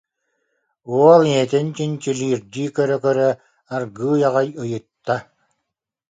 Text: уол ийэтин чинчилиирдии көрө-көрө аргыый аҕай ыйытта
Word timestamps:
уол 0.95 1.21
ийэтин 1.33 1.67
чинчилиирдии 1.75 2.69
көрө-көрө 2.77 3.29
аргыый 3.75 4.21
аҕай 4.27 4.47
ыйытта 4.63 5.17